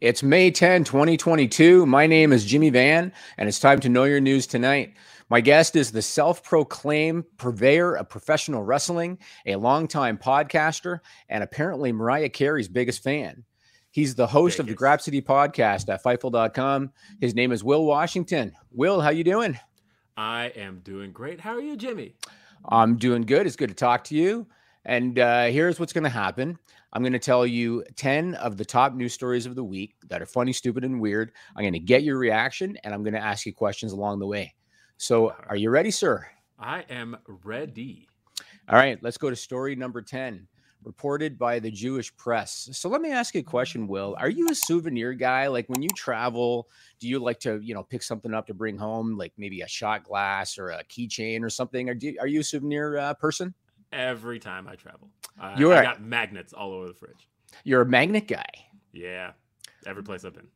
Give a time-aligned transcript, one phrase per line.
[0.00, 1.84] It's May 10, 2022.
[1.84, 4.94] My name is Jimmy Van, and it's time to know your news tonight.
[5.28, 11.92] My guest is the self proclaimed purveyor of professional wrestling, a longtime podcaster, and apparently
[11.92, 13.44] Mariah Carey's biggest fan.
[13.90, 16.92] He's the host of the Grapsody podcast at Fightful.com.
[17.20, 18.54] His name is Will Washington.
[18.72, 19.58] Will, how you doing?
[20.16, 21.42] I am doing great.
[21.42, 22.14] How are you, Jimmy?
[22.64, 23.46] I'm doing good.
[23.46, 24.46] It's good to talk to you.
[24.86, 26.58] And uh, here's what's going to happen.
[26.92, 30.20] I'm going to tell you 10 of the top news stories of the week that
[30.20, 31.32] are funny, stupid, and weird.
[31.54, 34.26] I'm going to get your reaction and I'm going to ask you questions along the
[34.26, 34.54] way.
[34.96, 36.26] So, are you ready, sir?
[36.58, 38.08] I am ready.
[38.68, 40.46] All right, let's go to story number 10,
[40.84, 42.68] reported by the Jewish press.
[42.72, 44.16] So, let me ask you a question, Will.
[44.18, 45.46] Are you a souvenir guy?
[45.46, 46.68] Like when you travel,
[46.98, 49.68] do you like to, you know, pick something up to bring home, like maybe a
[49.68, 51.88] shot glass or a keychain or something?
[51.88, 53.54] Or do, are you a souvenir uh, person?
[53.92, 55.08] Every time I travel.
[55.40, 57.28] Uh, you I got magnets all over the fridge.
[57.64, 58.46] You're a magnet guy.
[58.92, 59.32] Yeah,
[59.86, 60.48] every place I've been.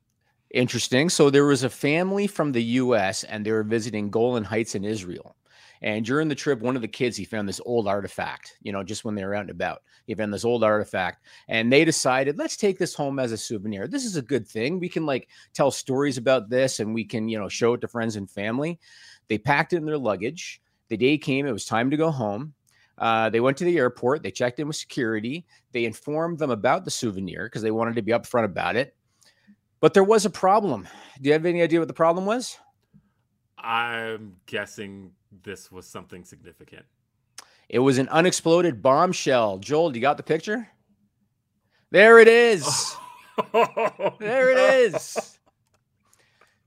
[0.50, 1.08] Interesting.
[1.08, 3.24] So there was a family from the U.S.
[3.24, 5.36] and they were visiting Golan Heights in Israel.
[5.82, 8.56] And during the trip, one of the kids he found this old artifact.
[8.62, 11.70] You know, just when they were out and about, he found this old artifact, and
[11.70, 13.86] they decided, let's take this home as a souvenir.
[13.86, 14.80] This is a good thing.
[14.80, 17.88] We can like tell stories about this, and we can you know show it to
[17.88, 18.80] friends and family.
[19.28, 20.62] They packed it in their luggage.
[20.88, 22.54] The day came; it was time to go home.
[22.98, 24.22] Uh, they went to the airport.
[24.22, 25.46] They checked in with security.
[25.72, 28.94] They informed them about the souvenir because they wanted to be upfront about it.
[29.80, 30.88] But there was a problem.
[31.20, 32.58] Do you have any idea what the problem was?
[33.58, 36.84] I'm guessing this was something significant.
[37.68, 39.58] It was an unexploded bombshell.
[39.58, 40.68] Joel, do you got the picture?
[41.90, 42.96] There it is.
[44.20, 45.33] there it is.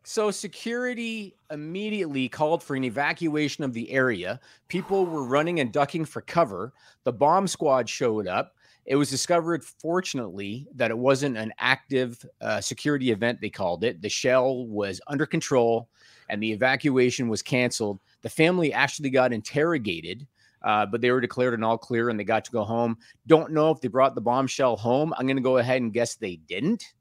[0.10, 4.40] So security immediately called for an evacuation of the area.
[4.70, 6.72] People were running and ducking for cover.
[7.04, 8.56] The bomb squad showed up.
[8.86, 14.02] It was discovered, fortunately, that it wasn't an active uh, security event, they called it.
[14.02, 15.90] The shell was under control
[16.30, 18.00] and the evacuation was canceled.
[18.22, 20.26] The family actually got interrogated,
[20.62, 22.98] uh, but they were declared an all clear and they got to go home.
[23.28, 25.14] Don't know if they brought the bombshell home.
[25.18, 26.94] I'm going to go ahead and guess they didn't.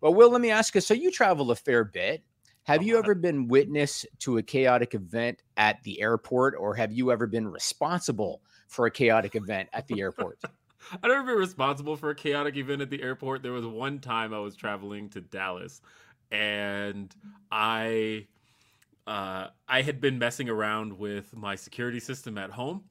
[0.00, 0.80] Well, Will, let me ask you.
[0.80, 2.22] So you travel a fair bit.
[2.64, 7.10] Have you ever been witness to a chaotic event at the airport, or have you
[7.10, 10.38] ever been responsible for a chaotic event at the airport?
[10.92, 13.42] I've never been responsible for a chaotic event at the airport.
[13.42, 15.80] There was one time I was traveling to Dallas,
[16.30, 17.14] and
[17.50, 18.26] I,
[19.06, 22.84] uh, I had been messing around with my security system at home,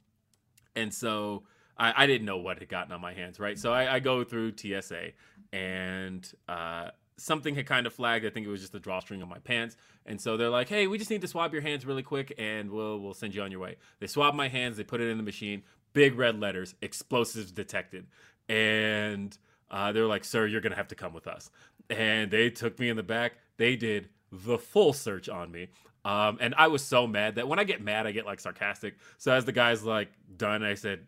[0.76, 1.44] and so
[1.78, 3.40] I, I didn't know what had gotten on my hands.
[3.40, 5.12] Right, so I, I go through TSA,
[5.52, 8.26] and uh, something had kind of flagged.
[8.26, 9.76] I think it was just the drawstring of my pants.
[10.06, 12.72] And so they're like, "Hey, we just need to swab your hands really quick, and
[12.72, 14.78] we'll we'll send you on your way." They swab my hands.
[14.78, 15.64] They put it in the machine.
[15.94, 18.08] Big red letters: explosives detected.
[18.48, 19.38] And
[19.70, 21.50] uh, they're like, "Sir, you're gonna have to come with us."
[21.90, 23.34] And they took me in the back.
[23.58, 25.70] They did the full search on me.
[26.06, 28.96] Um, and I was so mad that when I get mad, I get like sarcastic.
[29.18, 31.06] So as the guy's like done, I said,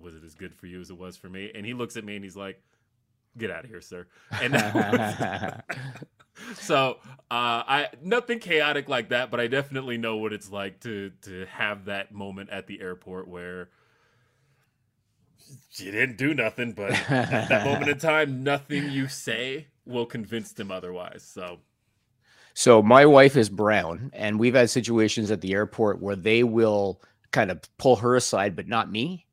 [0.00, 2.04] "Was it as good for you as it was for me?" And he looks at
[2.04, 2.62] me and he's like
[3.36, 4.06] get out of here, sir.
[4.40, 4.54] And
[6.54, 6.98] so
[7.30, 11.46] uh, I nothing chaotic like that, but I definitely know what it's like to to
[11.46, 13.70] have that moment at the airport where
[15.76, 20.52] you didn't do nothing, but at that moment in time, nothing you say will convince
[20.52, 21.22] them otherwise.
[21.22, 21.58] So.
[22.52, 27.00] So my wife is brown, and we've had situations at the airport where they will
[27.30, 29.24] kind of pull her aside, but not me.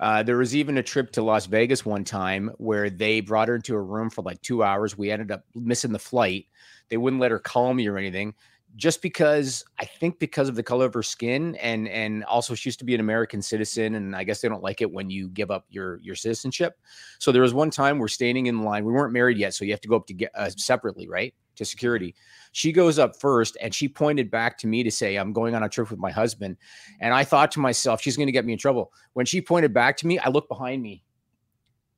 [0.00, 3.56] Uh, there was even a trip to Las Vegas one time where they brought her
[3.56, 4.96] into a room for like two hours.
[4.96, 6.46] We ended up missing the flight.
[6.88, 8.34] They wouldn't let her call me or anything,
[8.76, 12.68] just because I think because of the color of her skin and and also she
[12.68, 15.28] used to be an American citizen, and I guess they don't like it when you
[15.28, 16.78] give up your your citizenship.
[17.18, 18.84] So there was one time we're standing in line.
[18.84, 21.34] We weren't married yet, so you have to go up to get uh, separately, right?
[21.58, 22.14] to security.
[22.52, 25.62] She goes up first and she pointed back to me to say, I'm going on
[25.62, 26.56] a trip with my husband.
[27.00, 28.92] And I thought to myself, she's going to get me in trouble.
[29.12, 31.02] When she pointed back to me, I looked behind me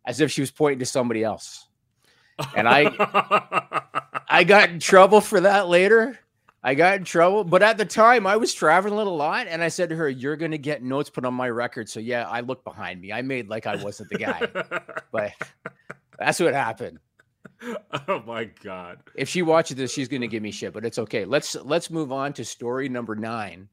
[0.06, 1.68] as if she was pointing to somebody else.
[2.56, 3.82] And I
[4.28, 6.18] I got in trouble for that later.
[6.62, 9.68] I got in trouble, but at the time I was traveling a lot, and I
[9.68, 12.40] said to her, "You're going to get notes put on my record." So yeah, I
[12.40, 13.12] looked behind me.
[13.12, 14.46] I made like I wasn't the guy,
[15.12, 15.32] but
[16.18, 16.98] that's what happened.
[18.08, 19.00] oh my god.
[19.14, 21.24] If she watches this, she's going to give me shit, but it's okay.
[21.24, 23.68] Let's let's move on to story number 9.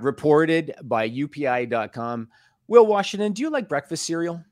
[0.00, 2.28] Reported by upi.com.
[2.66, 4.42] Will Washington, do you like breakfast cereal?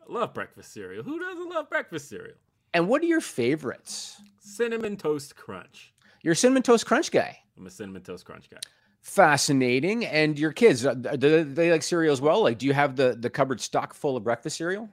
[0.00, 1.02] I love breakfast cereal.
[1.02, 2.36] Who doesn't love breakfast cereal?
[2.72, 4.20] And what are your favorites?
[4.38, 5.92] Cinnamon Toast Crunch.
[6.22, 7.38] You're a cinnamon toast crunch guy.
[7.56, 8.58] I'm a cinnamon toast crunch guy.
[9.00, 10.04] Fascinating.
[10.04, 12.42] And your kids, uh, do they like cereal as well?
[12.42, 14.88] Like, do you have the the cupboard stock full of breakfast cereal?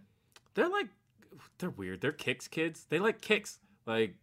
[0.53, 0.89] They're like
[1.63, 2.01] they're weird.
[2.01, 2.85] They're Kix kids.
[2.89, 3.59] They like Kix.
[3.85, 4.15] Like,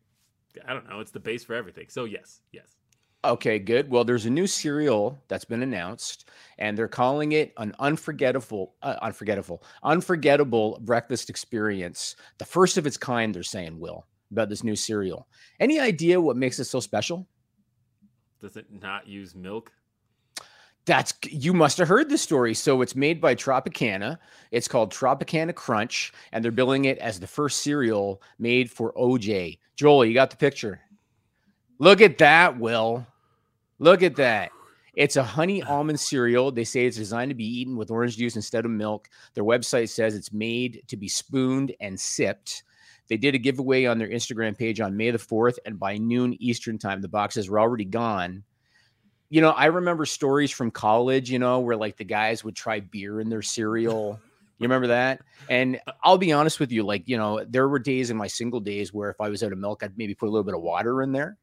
[0.66, 1.00] I don't know.
[1.00, 1.86] It's the base for everything.
[1.88, 2.76] So yes, yes.
[3.24, 3.90] Okay, good.
[3.90, 6.28] Well, there's a new cereal that's been announced,
[6.58, 12.16] and they're calling it an unforgettable, uh, unforgettable, unforgettable breakfast experience.
[12.38, 13.34] The first of its kind.
[13.34, 15.26] They're saying, Will, about this new cereal.
[15.60, 17.26] Any idea what makes it so special?
[18.40, 19.72] Does it not use milk?
[20.90, 22.52] That's you must have heard the story.
[22.52, 24.18] So it's made by Tropicana.
[24.50, 29.60] It's called Tropicana Crunch, and they're billing it as the first cereal made for OJ.
[29.76, 30.80] Joel, you got the picture.
[31.78, 33.06] Look at that, Will.
[33.78, 34.50] Look at that.
[34.96, 36.50] It's a honey almond cereal.
[36.50, 39.08] They say it's designed to be eaten with orange juice instead of milk.
[39.34, 42.64] Their website says it's made to be spooned and sipped.
[43.06, 46.34] They did a giveaway on their Instagram page on May the 4th, and by noon
[46.40, 48.42] Eastern time, the boxes were already gone.
[49.30, 52.80] You know, I remember stories from college, you know, where like the guys would try
[52.80, 54.20] beer in their cereal.
[54.58, 55.22] You remember that?
[55.48, 58.26] And uh, I'll be honest with you, like, you know, there were days in my
[58.26, 60.54] single days where if I was out of milk, I'd maybe put a little bit
[60.54, 61.38] of water in there.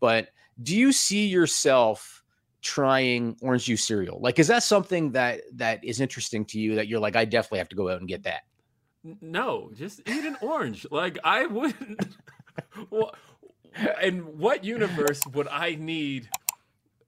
[0.00, 0.28] But
[0.62, 2.22] do you see yourself
[2.62, 4.20] trying orange juice cereal?
[4.20, 7.58] Like, is that something that that is interesting to you that you're like, I definitely
[7.58, 8.42] have to go out and get that?
[9.20, 10.86] No, just eat an orange.
[10.90, 12.16] Like I wouldn't.
[12.90, 13.14] well,
[14.02, 16.28] in what universe would I need?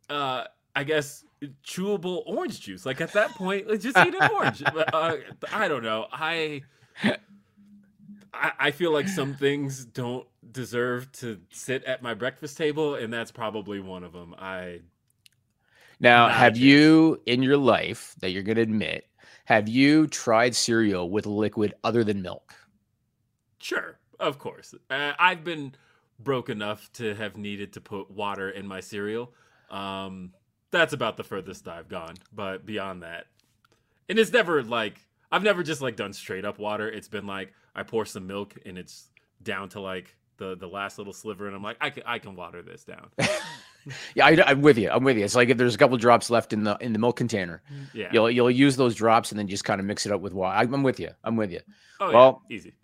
[0.08, 0.44] Uh,
[0.74, 1.24] I guess
[1.64, 2.86] chewable orange juice.
[2.86, 4.62] Like at that point, just eat an orange.
[4.92, 5.16] Uh,
[5.52, 6.06] I don't know.
[6.12, 6.62] I,
[7.02, 13.12] I I feel like some things don't deserve to sit at my breakfast table, and
[13.12, 14.34] that's probably one of them.
[14.38, 14.80] I
[16.00, 19.08] now have you in your life that you're going to admit
[19.48, 22.54] have you tried cereal with liquid other than milk?
[23.58, 24.74] Sure, of course.
[24.90, 25.74] Uh, I've been
[26.18, 29.32] broke enough to have needed to put water in my cereal.
[29.70, 30.32] Um,
[30.70, 32.14] that's about the furthest I've gone.
[32.32, 33.26] But beyond that,
[34.08, 34.98] and it's never like
[35.30, 36.88] I've never just like done straight up water.
[36.90, 39.08] It's been like I pour some milk and it's
[39.42, 42.34] down to like the the last little sliver, and I'm like I can I can
[42.36, 43.10] water this down.
[44.14, 44.90] yeah, I, am with you.
[44.90, 45.24] I'm with you.
[45.24, 47.62] It's like if there's a couple drops left in the in the milk container,
[47.92, 50.32] yeah, you'll you'll use those drops and then just kind of mix it up with
[50.32, 50.56] water.
[50.56, 51.10] I'm with you.
[51.24, 51.60] I'm with you.
[52.00, 52.56] Oh, well, yeah.
[52.56, 52.74] easy.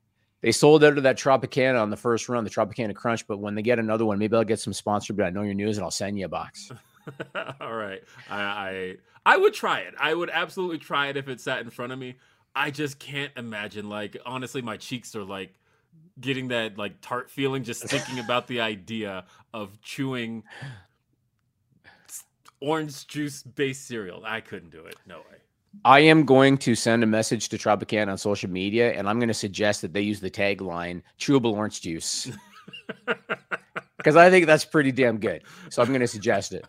[0.45, 3.27] They sold out of that Tropicana on the first run, the Tropicana Crunch.
[3.27, 5.17] But when they get another one, maybe I'll get some sponsored.
[5.17, 6.71] But I know your news, and I'll send you a box.
[7.63, 9.95] All right, I, I I would try it.
[9.99, 12.17] I would absolutely try it if it sat in front of me.
[12.55, 13.89] I just can't imagine.
[13.89, 15.55] Like honestly, my cheeks are like
[16.21, 19.25] getting that like tart feeling just thinking about the idea
[19.55, 20.43] of chewing
[22.61, 24.23] orange juice based cereal.
[24.27, 24.97] I couldn't do it.
[25.07, 25.39] No way.
[25.85, 29.29] I am going to send a message to Tropicana on social media, and I'm going
[29.29, 32.31] to suggest that they use the tagline "chewable orange juice"
[33.97, 35.43] because I think that's pretty damn good.
[35.71, 36.65] So I'm going to suggest it.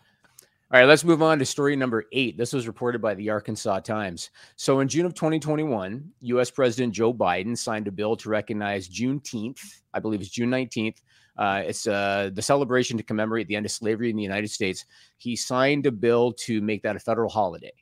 [0.72, 2.36] All right, let's move on to story number eight.
[2.36, 4.30] This was reported by the Arkansas Times.
[4.56, 6.50] So, in June of 2021, U.S.
[6.50, 9.60] President Joe Biden signed a bill to recognize Juneteenth.
[9.94, 10.96] I believe it's June 19th.
[11.38, 14.86] Uh, it's uh, the celebration to commemorate the end of slavery in the United States.
[15.18, 17.72] He signed a bill to make that a federal holiday.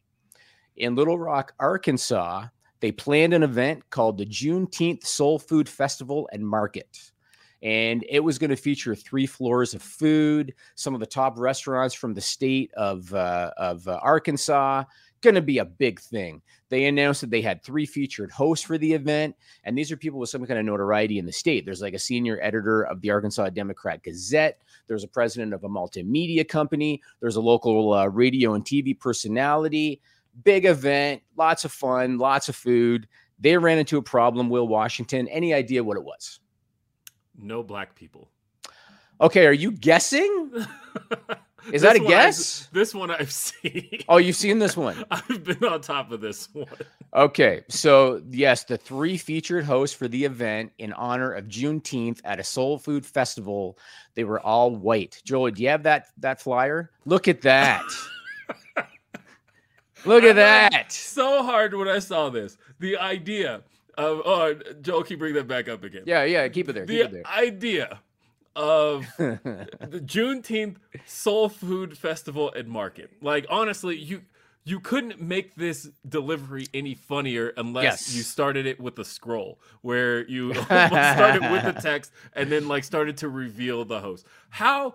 [0.76, 2.46] In Little Rock, Arkansas,
[2.80, 7.12] they planned an event called the Juneteenth Soul Food Festival and Market
[7.64, 11.94] and it was going to feature three floors of food, some of the top restaurants
[11.94, 14.84] from the state of uh, of uh, Arkansas.
[15.22, 16.43] Going to be a big thing.
[16.69, 20.19] They announced that they had three featured hosts for the event, and these are people
[20.19, 21.64] with some kind of notoriety in the state.
[21.64, 24.60] There's like a senior editor of the Arkansas Democrat Gazette.
[24.86, 27.00] There's a president of a multimedia company.
[27.20, 30.02] There's a local uh, radio and TV personality.
[30.43, 33.06] Big event, lots of fun, lots of food.
[33.38, 34.48] They ran into a problem.
[34.48, 36.41] Will Washington, any idea what it was?
[37.38, 38.31] no black people.
[39.20, 40.53] Okay, are you guessing?
[41.72, 42.67] Is that a guess?
[42.67, 44.00] I've, this one I've seen.
[44.06, 45.03] Oh, you've seen this one.
[45.10, 46.67] I've been on top of this one.
[47.14, 52.38] Okay, so yes, the three featured hosts for the event in honor of Juneteenth at
[52.38, 53.79] a soul food festival,
[54.14, 55.22] they were all white.
[55.24, 56.91] Joel, do you have that that flyer?
[57.06, 57.82] Look at that.
[60.05, 60.93] Look at that.
[60.93, 62.56] So hard when I saw this.
[62.79, 63.63] The idea
[63.96, 66.03] of oh Joel, keep bring that back up again?
[66.06, 66.87] Yeah, yeah, keep it there.
[66.87, 67.27] The it there.
[67.27, 68.01] idea
[68.56, 73.11] of the Juneteenth Soul Food Festival and Market.
[73.20, 74.23] Like honestly, you
[74.65, 78.17] you couldn't make this delivery any funnier unless yes.
[78.17, 82.82] you started it with a scroll where you started with the text and then like
[82.82, 84.27] started to reveal the host.
[84.49, 84.94] How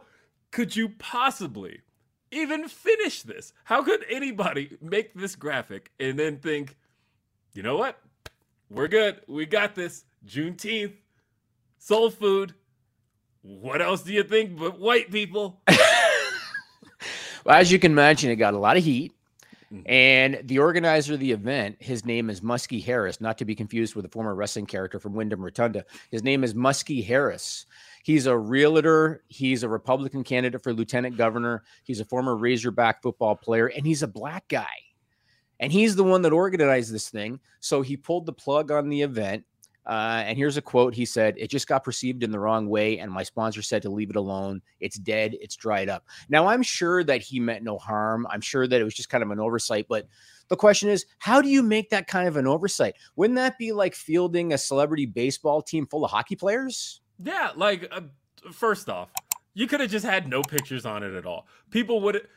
[0.52, 1.82] could you possibly
[2.32, 3.54] even finish this?
[3.64, 6.78] How could anybody make this graphic and then think,
[7.54, 8.00] you know what?
[8.70, 9.22] We're good.
[9.28, 10.06] We got this.
[10.26, 10.94] Juneteenth,
[11.78, 12.54] soul food.
[13.42, 15.62] What else do you think but white people?
[17.46, 19.14] well, as you can imagine, it got a lot of heat.
[19.74, 19.92] Mm-hmm.
[19.92, 23.96] And the organizer of the event, his name is Muskie Harris, not to be confused
[23.96, 25.86] with a former wrestling character from Windham Rotunda.
[26.10, 27.66] His name is Muskie Harris.
[28.04, 29.24] He's a realtor.
[29.28, 31.64] He's a Republican candidate for lieutenant governor.
[31.84, 34.66] He's a former Razorback football player, and he's a black guy.
[35.60, 37.40] And he's the one that organized this thing.
[37.60, 39.44] So he pulled the plug on the event.
[39.90, 43.00] Uh, and here's a quote he said, It just got perceived in the wrong way.
[43.00, 44.62] And my sponsor said to leave it alone.
[44.80, 45.36] It's dead.
[45.42, 46.06] It's dried up.
[46.30, 48.28] Now, I'm sure that he meant no harm.
[48.30, 49.88] I'm sure that it was just kind of an oversight.
[49.90, 50.08] But
[50.48, 52.98] the question is, how do you make that kind of an oversight?
[53.16, 57.02] Wouldn't that be like fielding a celebrity baseball team full of hockey players?
[57.18, 57.50] Yeah.
[57.56, 58.02] Like, uh,
[58.52, 59.10] first off,
[59.56, 61.48] you could have just had no pictures on it at all.
[61.72, 62.28] People would.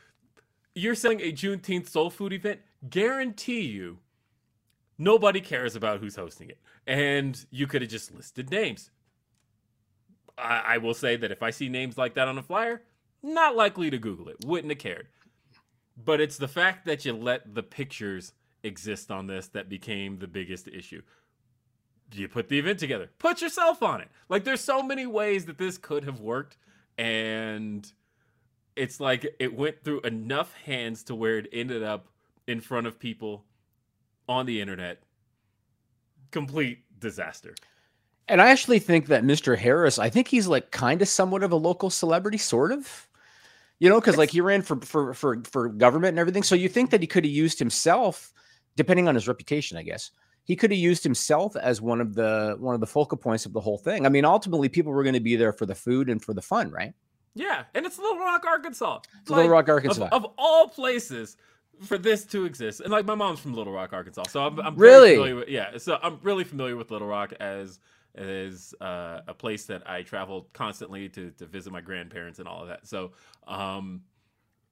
[0.73, 2.61] You're selling a Juneteenth soul food event.
[2.89, 3.99] Guarantee you
[4.97, 6.59] Nobody cares about who's hosting it.
[6.85, 8.91] And you could have just listed names.
[10.37, 12.83] I, I, will say that if I see names like that on a flyer,
[13.21, 14.37] not likely to Google it.
[14.45, 15.07] Wouldn't have cared.
[15.95, 18.33] But it's the fact that you let the pictures
[18.63, 21.01] exist on this that became the biggest issue.
[22.11, 23.09] You put the event together?
[23.17, 24.09] Put yourself on it.
[24.29, 26.57] Like there's so many ways that this could have worked.
[26.97, 27.91] And
[28.75, 32.07] it's like it went through enough hands to where it ended up
[32.47, 33.45] in front of people
[34.27, 35.03] on the internet.
[36.31, 37.55] Complete disaster.
[38.27, 39.57] And I actually think that Mr.
[39.57, 43.07] Harris, I think he's like kind of somewhat of a local celebrity, sort of.
[43.79, 46.43] You know, because like he ran for for for for government and everything.
[46.43, 48.31] So you think that he could have used himself,
[48.77, 50.11] depending on his reputation, I guess.
[50.45, 53.51] He could have used himself as one of the one of the focal points of
[53.51, 54.05] the whole thing.
[54.05, 56.41] I mean, ultimately, people were going to be there for the food and for the
[56.41, 56.93] fun, right?
[57.35, 58.99] Yeah, and it's Little Rock, Arkansas.
[59.21, 60.05] It's like, Little Rock, Arkansas.
[60.11, 61.35] Of, of all places,
[61.81, 64.75] for this to exist, and like my mom's from Little Rock, Arkansas, so I'm, I'm
[64.75, 65.77] really with, yeah.
[65.77, 67.79] So I'm really familiar with Little Rock as
[68.15, 72.61] as uh, a place that I traveled constantly to to visit my grandparents and all
[72.61, 72.87] of that.
[72.87, 73.11] So,
[73.47, 74.01] um,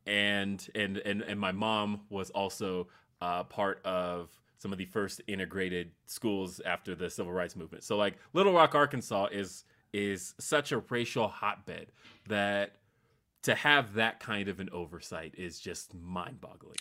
[0.05, 2.87] and and and and my mom was also
[3.21, 7.83] uh, part of some of the first integrated schools after the civil rights movement.
[7.83, 11.91] So, like Little Rock, Arkansas, is is such a racial hotbed
[12.27, 12.75] that
[13.43, 16.77] to have that kind of an oversight is just mind-boggling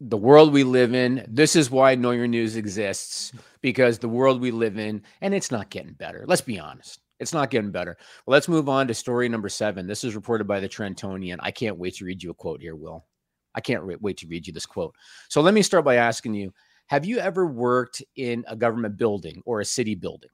[0.00, 1.24] the world we live in.
[1.28, 5.50] This is why Know Your News exists because the world we live in, and it's
[5.50, 6.24] not getting better.
[6.26, 7.00] Let's be honest.
[7.20, 7.96] It's not getting better.
[8.26, 9.86] Well, let's move on to story number seven.
[9.86, 11.38] This is reported by the Trentonian.
[11.40, 13.06] I can't wait to read you a quote here, Will.
[13.54, 14.94] I can't re- wait to read you this quote.
[15.28, 16.52] So let me start by asking you
[16.88, 20.30] Have you ever worked in a government building or a city building?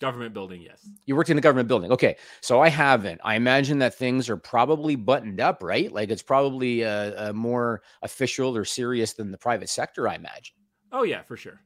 [0.00, 0.88] Government building, yes.
[1.06, 1.90] You worked in a government building.
[1.90, 2.16] Okay.
[2.40, 3.20] So I haven't.
[3.24, 5.90] I imagine that things are probably buttoned up, right?
[5.92, 10.14] Like it's probably a, uh, a more official or serious than the private sector, I
[10.14, 10.54] imagine.
[10.92, 11.60] Oh, yeah, for sure.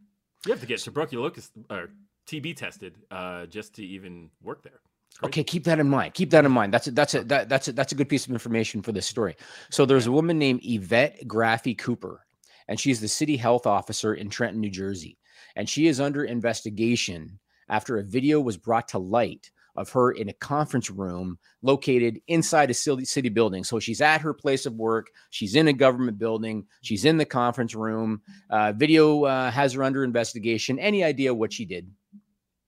[0.46, 1.90] You have to get tuberculosis or
[2.26, 4.80] TB tested uh, just to even work there.
[5.22, 6.14] Okay, keep that in mind.
[6.14, 6.72] Keep that in mind.
[6.72, 9.06] That's a, that's a that, that's a, that's a good piece of information for this
[9.06, 9.36] story.
[9.70, 12.24] So there's a woman named Yvette Graffy Cooper,
[12.66, 15.18] and she's the city health officer in Trenton, New Jersey,
[15.54, 17.38] and she is under investigation
[17.72, 22.70] after a video was brought to light of her in a conference room located inside
[22.70, 23.64] a city building.
[23.64, 25.10] So she's at her place of work.
[25.30, 26.66] She's in a government building.
[26.82, 28.20] She's in the conference room.
[28.50, 30.78] Uh, video uh, has her under investigation.
[30.78, 31.90] Any idea what she did?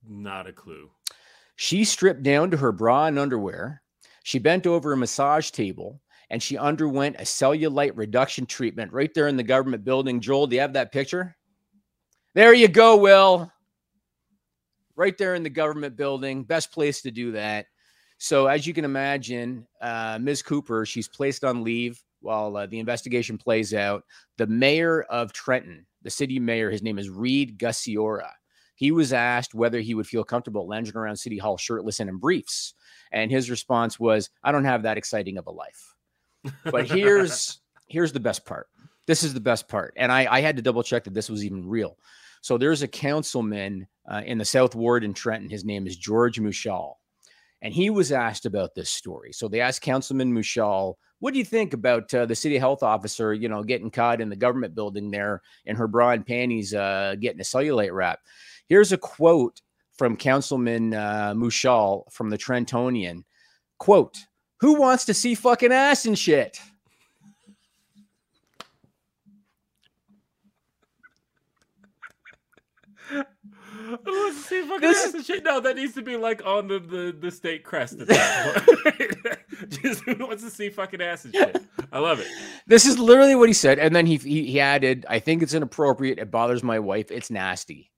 [0.09, 0.91] Not a clue.
[1.57, 3.83] She stripped down to her bra and underwear.
[4.23, 9.29] She bent over a massage table and she underwent a cellulite reduction treatment right there
[9.29, 10.19] in the government building.
[10.21, 11.37] Joel, do you have that picture?
[12.33, 13.53] There you go, Will
[14.97, 16.45] right there in the government building.
[16.45, 17.67] Best place to do that.
[18.19, 20.43] So, as you can imagine, uh, Ms.
[20.43, 24.05] Cooper, she's placed on leave while uh, the investigation plays out.
[24.39, 28.31] The mayor of Trenton, the city mayor, his name is Reed Gusciora.
[28.77, 32.17] He was asked whether he would feel comfortable lounging around City Hall shirtless and in
[32.17, 32.75] briefs.
[33.13, 35.95] And his response was, I don't have that exciting of a life.
[36.65, 38.69] But here's here's the best part.
[39.07, 39.95] This is the best part.
[39.97, 41.99] And I, I had to double check that this was even real.
[42.45, 45.49] So there's a councilman uh, in the South Ward in Trenton.
[45.49, 46.97] His name is George Muschal.
[47.63, 49.33] And he was asked about this story.
[49.33, 53.33] So they asked Councilman Muschal, what do you think about uh, the city health officer,
[53.33, 57.15] you know, getting caught in the government building there in her bra and panties, uh,
[57.19, 58.19] getting a cellulite wrap?
[58.69, 59.63] Here's a quote
[59.97, 63.23] from Councilman uh, Muschal from the Trentonian.
[63.79, 64.19] Quote,
[64.61, 66.61] who wants to see fucking ass and shit?
[73.11, 75.27] See fucking this is...
[75.27, 75.45] shit.
[75.45, 77.99] No, that needs to be like on the, the, the state crest.
[79.69, 81.63] Just who wants to see fucking ass and shit.
[81.93, 82.27] I love it.
[82.67, 85.55] This is literally what he said, and then he, he he added, "I think it's
[85.55, 86.19] inappropriate.
[86.19, 87.11] It bothers my wife.
[87.11, 87.91] It's nasty."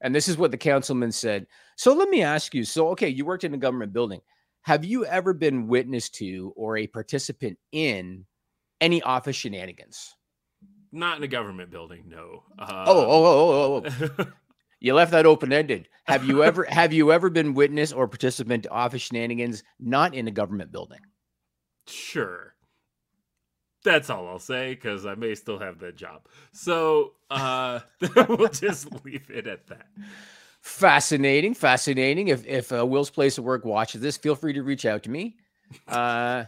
[0.00, 1.46] And this is what the councilman said.
[1.76, 2.64] So let me ask you.
[2.64, 4.20] So okay, you worked in a government building.
[4.62, 8.26] Have you ever been witness to or a participant in
[8.80, 10.14] any office shenanigans?
[10.90, 12.44] Not in a government building, no.
[12.58, 14.24] Uh, oh, oh, oh, oh, oh.
[14.80, 15.88] You left that open ended.
[16.04, 20.28] Have you ever have you ever been witness or participant to office shenanigans not in
[20.28, 21.00] a government building?
[21.86, 22.54] Sure.
[23.84, 26.26] That's all I'll say because I may still have that job.
[26.52, 27.80] So uh,
[28.28, 29.86] we'll just leave it at that.
[30.60, 32.28] Fascinating, fascinating.
[32.28, 35.10] If if uh, Will's place of work watches this, feel free to reach out to
[35.10, 35.36] me.
[35.86, 36.44] Uh,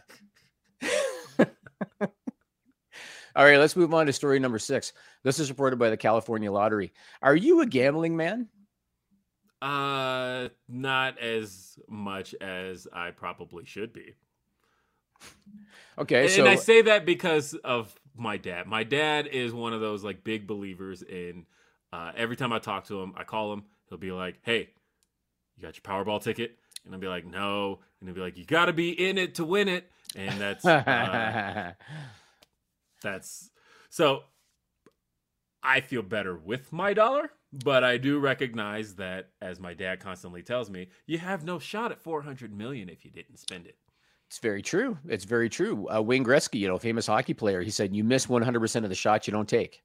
[3.36, 4.92] all right, let's move on to story number six.
[5.22, 6.92] This is reported by the California Lottery.
[7.22, 8.48] Are you a gambling man?
[9.62, 14.14] Uh, not as much as I probably should be.
[15.98, 18.66] Okay, and, so and I say that because of my dad.
[18.66, 21.44] My dad is one of those like big believers in.
[21.92, 23.64] Uh, every time I talk to him, I call him.
[23.88, 24.70] He'll be like, "Hey,
[25.56, 28.46] you got your Powerball ticket?" And I'll be like, "No." And he'll be like, "You
[28.46, 31.72] got to be in it to win it." And that's uh,
[33.02, 33.50] that's
[33.88, 34.22] so.
[35.62, 40.42] I feel better with my dollar, but I do recognize that, as my dad constantly
[40.42, 43.76] tells me, you have no shot at 400 million if you didn't spend it.
[44.28, 44.96] It's very true.
[45.06, 45.86] It's very true.
[45.94, 48.94] Uh, Wayne Gretzky, you know, famous hockey player, he said, "You miss 100% of the
[48.94, 49.82] shots you don't take."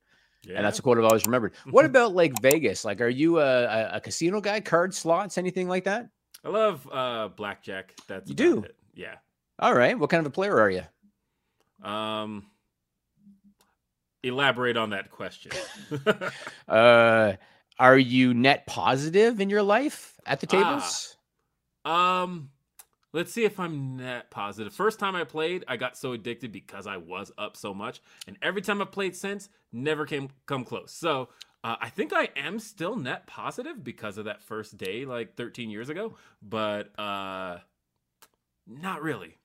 [0.48, 0.58] Yeah.
[0.58, 1.54] And that's a quote I've always remembered.
[1.72, 2.86] What about like Vegas?
[2.86, 6.08] Like, are you a, a, a casino guy, card slots, anything like that?
[6.44, 7.96] I love uh blackjack.
[8.08, 8.64] That's You do?
[8.64, 8.76] it.
[8.94, 9.16] Yeah.
[9.60, 9.98] All right.
[9.98, 10.84] What kind of a player are you?
[11.84, 12.46] Um
[14.26, 15.52] elaborate on that question.
[16.68, 17.34] Uh,
[17.78, 20.64] are you net positive in your life at the Ah.
[20.64, 21.18] tables?
[21.86, 22.50] um
[23.14, 24.74] let's see if I'm net positive.
[24.74, 28.02] First time I played, I got so addicted because I was up so much.
[28.28, 30.92] And every time I played since, never came come close.
[30.92, 31.30] So
[31.64, 35.70] uh, I think I am still net positive because of that first day, like 13
[35.70, 37.60] years ago, but uh,
[38.68, 39.38] not really.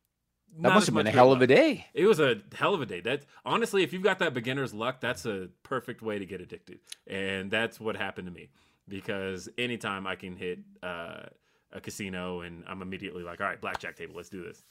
[0.58, 1.86] That must have been a hell of a day.
[1.94, 3.00] It was a hell of a day.
[3.00, 6.80] That honestly, if you've got that beginner's luck, that's a perfect way to get addicted,
[7.06, 8.50] and that's what happened to me.
[8.88, 11.26] Because anytime I can hit uh,
[11.72, 14.64] a casino, and I'm immediately like, all right, blackjack table, let's do this.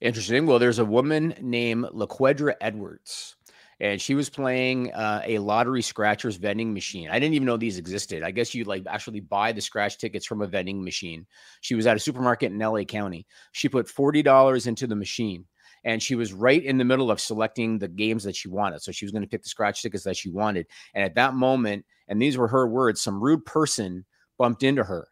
[0.00, 0.46] Interesting.
[0.46, 3.34] Well, there's a woman named LaQuedra Edwards,
[3.80, 7.08] and she was playing uh, a lottery scratchers vending machine.
[7.10, 8.22] I didn't even know these existed.
[8.22, 11.26] I guess you like actually buy the scratch tickets from a vending machine.
[11.60, 13.26] She was at a supermarket in LA County.
[13.52, 15.44] She put forty dollars into the machine,
[15.84, 18.82] and she was right in the middle of selecting the games that she wanted.
[18.82, 20.66] So she was going to pick the scratch tickets that she wanted.
[20.94, 24.04] And at that moment, and these were her words, some rude person
[24.38, 25.06] bumped into her,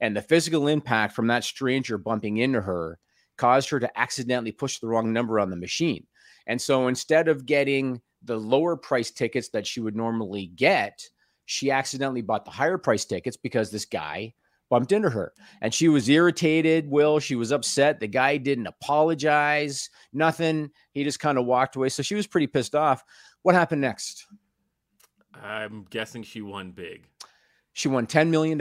[0.00, 2.98] and the physical impact from that stranger bumping into her
[3.36, 6.04] caused her to accidentally push the wrong number on the machine.
[6.48, 11.08] And so instead of getting the lower price tickets that she would normally get,
[11.46, 14.34] she accidentally bought the higher price tickets because this guy
[14.68, 15.32] bumped into her.
[15.60, 16.90] And she was irritated.
[16.90, 18.00] Will, she was upset.
[18.00, 20.70] The guy didn't apologize, nothing.
[20.92, 21.88] He just kind of walked away.
[21.88, 23.04] So she was pretty pissed off.
[23.42, 24.26] What happened next?
[25.34, 27.06] I'm guessing she won big.
[27.72, 28.60] She won $10 million.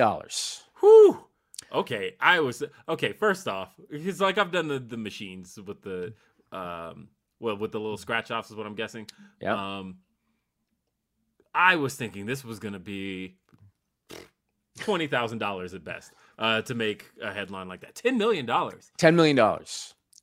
[0.79, 1.27] Whew.
[1.73, 3.11] Okay, I was okay.
[3.11, 6.13] First off, because like I've done the the machines with the
[6.53, 9.07] um well with the little scratch offs is what I'm guessing.
[9.41, 9.77] Yeah.
[9.77, 9.97] Um,
[11.53, 13.37] I was thinking this was gonna be
[14.79, 17.95] twenty thousand dollars at best uh, to make a headline like that.
[17.95, 18.91] Ten million dollars.
[18.99, 19.37] $10 million.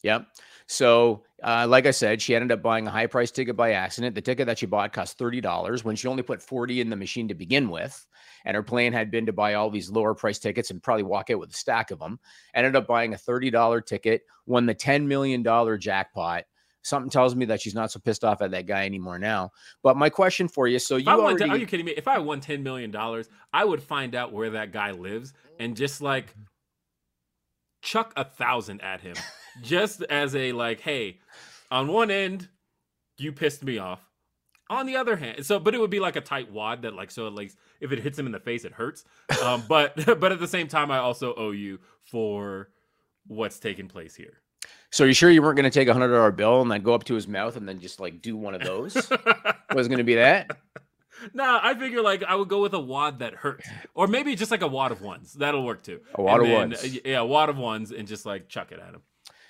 [0.03, 0.27] Yep.
[0.67, 4.15] So, uh, like I said, she ended up buying a high price ticket by accident.
[4.15, 7.29] The ticket that she bought cost $30 when she only put 40 in the machine
[7.29, 8.07] to begin with.
[8.45, 11.31] And her plan had been to buy all these lower price tickets and probably walk
[11.31, 12.19] out with a stack of them.
[12.55, 15.43] Ended up buying a $30 ticket, won the $10 million
[15.79, 16.45] jackpot.
[16.85, 19.53] Something tells me that she's not so pissed off at that guy anymore now.
[19.83, 21.93] But my question for you so you already, are you kidding me?
[21.93, 25.77] If I won ten million dollars, I would find out where that guy lives and
[25.79, 26.35] just like
[27.81, 29.17] chuck a thousand at him,
[29.63, 31.21] just as a like, hey,
[31.71, 32.49] on one end,
[33.17, 34.01] you pissed me off.
[34.69, 37.11] On the other hand, so but it would be like a tight wad that like
[37.11, 39.05] so like if it hits him in the face, it hurts.
[39.43, 42.69] Um, but but at the same time, I also owe you for
[43.27, 44.43] what's taking place here.
[44.95, 46.95] So you sure you weren't going to take a hundred dollar bill and then go
[46.95, 48.95] up to his mouth and then just like do one of those?
[49.75, 50.57] Was going to be that?
[51.33, 54.53] Nah, I figure like I would go with a wad that hurts, or maybe just
[54.53, 55.33] like a wad of ones.
[55.33, 56.01] That'll work too.
[56.15, 56.99] A wad And of then, ones.
[57.05, 59.03] yeah, a wad of ones, and just like chuck it at him.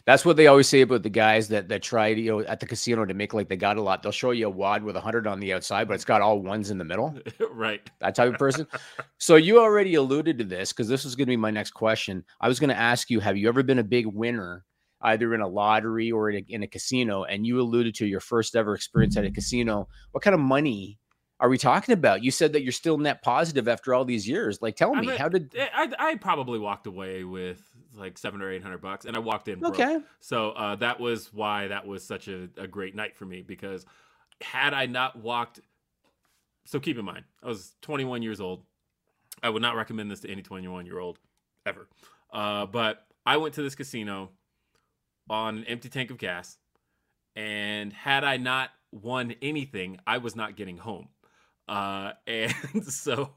[0.06, 2.60] That's what they always say about the guys that that try to, you know, at
[2.60, 4.02] the casino to make like they got a lot.
[4.02, 6.40] They'll show you a wad with a hundred on the outside, but it's got all
[6.40, 7.18] ones in the middle.
[7.50, 7.80] right.
[8.00, 8.66] That type of person.
[9.18, 12.24] so you already alluded to this because this was going to be my next question.
[12.40, 14.64] I was going to ask you, have you ever been a big winner,
[15.04, 17.24] either in a lottery or in a, in a casino?
[17.24, 19.88] And you alluded to your first ever experience at a casino.
[20.12, 20.98] What kind of money
[21.40, 22.24] are we talking about?
[22.24, 24.62] You said that you're still net positive after all these years.
[24.62, 25.54] Like, tell me, mean, how did?
[25.56, 27.62] I, I I probably walked away with
[27.94, 29.58] like seven or eight hundred bucks, and I walked in.
[29.60, 29.74] Broke.
[29.74, 33.42] Okay, So uh, that was why that was such a, a great night for me
[33.42, 33.84] because
[34.40, 35.60] had I not walked,
[36.64, 38.62] so keep in mind I was 21 years old.
[39.42, 41.18] I would not recommend this to any 21 year old
[41.66, 41.88] ever.
[42.32, 44.30] Uh, but I went to this casino
[45.28, 46.58] on an empty tank of gas,
[47.36, 51.08] and had I not won anything, I was not getting home.
[51.66, 53.30] Uh, and so,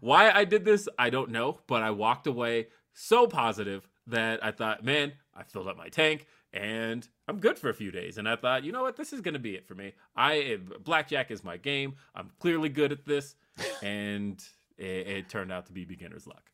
[0.00, 4.50] why I did this, I don't know, but I walked away so positive that I
[4.50, 8.18] thought, man, I filled up my tank and I'm good for a few days.
[8.18, 9.94] And I thought, you know what, this is going to be it for me.
[10.16, 11.94] I blackjack is my game.
[12.14, 13.34] I'm clearly good at this,
[13.82, 14.42] and
[14.76, 16.50] it, it turned out to be beginner's luck.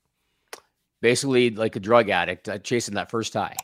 [1.00, 3.56] Basically, like a drug addict uh, chasing that first high.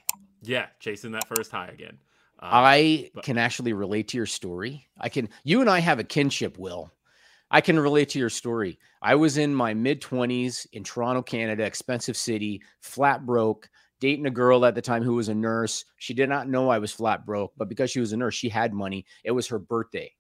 [0.42, 1.98] Yeah, chasing that first high again.
[2.42, 4.86] Uh, I but- can actually relate to your story.
[4.98, 5.28] I can.
[5.44, 6.90] You and I have a kinship, Will.
[7.50, 8.78] I can relate to your story.
[9.02, 14.30] I was in my mid 20s in Toronto, Canada, expensive city, flat broke, dating a
[14.30, 15.84] girl at the time who was a nurse.
[15.98, 18.48] She did not know I was flat broke, but because she was a nurse, she
[18.48, 19.04] had money.
[19.24, 20.12] It was her birthday.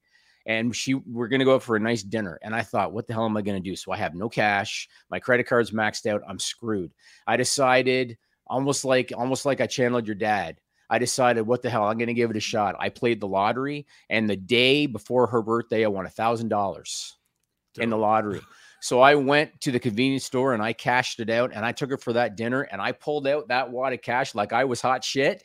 [0.46, 2.38] And she we're gonna go out for a nice dinner.
[2.42, 3.76] And I thought, what the hell am I gonna do?
[3.76, 6.92] So I have no cash, my credit card's maxed out, I'm screwed.
[7.26, 8.18] I decided
[8.50, 10.60] almost like almost like I channeled your dad.
[10.92, 12.76] I decided, what the hell, I'm gonna give it a shot.
[12.78, 17.16] I played the lottery, and the day before her birthday, I won a thousand dollars
[17.78, 18.40] in the lottery.
[18.80, 21.92] So I went to the convenience store and I cashed it out and I took
[21.92, 24.80] it for that dinner and I pulled out that wad of cash like I was
[24.80, 25.44] hot shit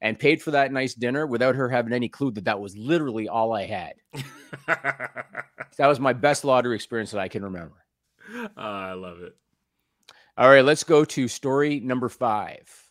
[0.00, 3.28] and paid for that nice dinner without her having any clue that that was literally
[3.28, 3.94] all I had.
[4.66, 7.84] that was my best lottery experience that I can remember.
[8.34, 9.36] Uh, I love it.
[10.38, 12.88] All right, let's go to story number five.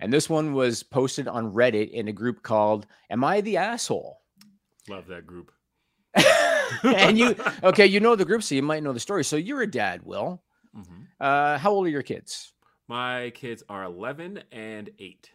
[0.00, 4.20] And this one was posted on Reddit in a group called Am I the Asshole?
[4.88, 5.52] Love that group.
[6.82, 9.22] and you okay, you know the group, so you might know the story.
[9.22, 10.42] So you're a dad, Will.
[10.76, 11.02] Mm-hmm.
[11.20, 12.52] Uh, how old are your kids?
[12.88, 15.30] My kids are 11 and 8.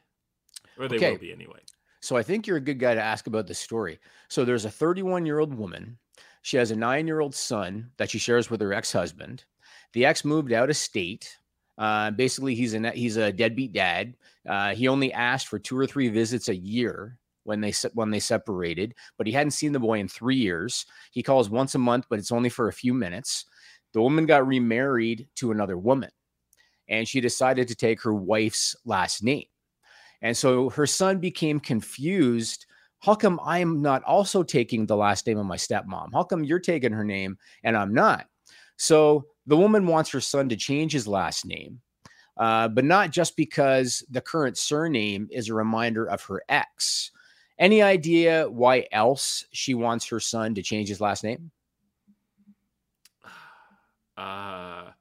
[0.77, 1.11] Or they okay.
[1.11, 1.59] will be anyway.
[2.01, 3.99] So I think you're a good guy to ask about the story.
[4.27, 5.97] So there's a 31 year old woman.
[6.41, 9.45] She has a nine year old son that she shares with her ex husband.
[9.93, 11.37] The ex moved out of state.
[11.77, 14.15] Uh, basically, he's a he's a deadbeat dad.
[14.47, 18.19] Uh, he only asked for two or three visits a year when they when they
[18.19, 20.85] separated, but he hadn't seen the boy in three years.
[21.11, 23.45] He calls once a month, but it's only for a few minutes.
[23.93, 26.11] The woman got remarried to another woman,
[26.89, 29.45] and she decided to take her wife's last name.
[30.21, 32.65] And so her son became confused.
[32.99, 36.09] How come I'm not also taking the last name of my stepmom?
[36.13, 38.27] How come you're taking her name and I'm not?
[38.77, 41.81] So the woman wants her son to change his last name,
[42.37, 47.11] uh, but not just because the current surname is a reminder of her ex.
[47.57, 51.51] Any idea why else she wants her son to change his last name?
[54.17, 54.91] Uh,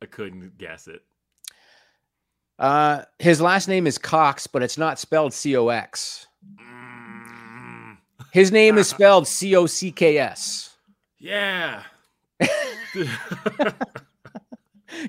[0.00, 1.02] I couldn't guess it.
[2.58, 6.26] Uh, his last name is Cox, but it's not spelled C O X.
[6.60, 7.96] Mm.
[8.32, 10.76] His name is spelled C O C K S.
[11.18, 11.82] Yeah.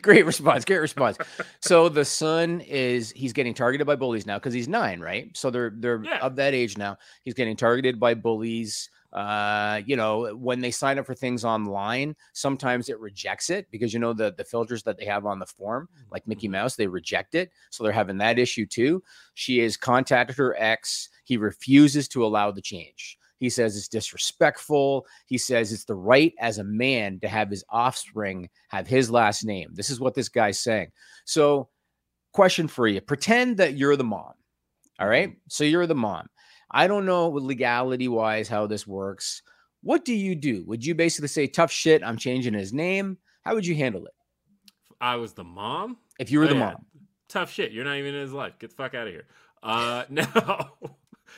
[0.01, 0.65] great response.
[0.65, 1.17] Great response.
[1.61, 5.35] So the son is he's getting targeted by bullies now because he's nine, right?
[5.35, 6.19] So they're they're yeah.
[6.19, 6.97] of that age now.
[7.23, 8.89] He's getting targeted by bullies.
[9.11, 13.91] Uh, you know, when they sign up for things online, sometimes it rejects it because
[13.91, 16.53] you know the the filters that they have on the form, like Mickey mm-hmm.
[16.53, 17.51] Mouse, they reject it.
[17.71, 19.01] So they're having that issue too.
[19.33, 21.09] She has contacted her ex.
[21.23, 23.17] He refuses to allow the change.
[23.39, 25.07] He says it's disrespectful.
[25.25, 29.43] He says it's the right as a man to have his offspring have his last
[29.45, 29.69] name.
[29.73, 30.91] This is what this guy's saying.
[31.25, 31.69] So,
[32.33, 34.33] question for you pretend that you're the mom.
[34.99, 35.35] All right.
[35.47, 36.27] So, you're the mom.
[36.71, 39.41] I don't know legality wise how this works.
[39.81, 40.63] What do you do?
[40.67, 43.17] Would you basically say, tough shit, I'm changing his name?
[43.43, 44.13] How would you handle it?
[44.99, 45.97] I was the mom.
[46.19, 46.59] If you were oh, the yeah.
[46.59, 46.85] mom,
[47.29, 47.71] tough shit.
[47.71, 48.59] You're not even in his life.
[48.59, 49.25] Get the fuck out of here.
[49.63, 50.25] Uh, no.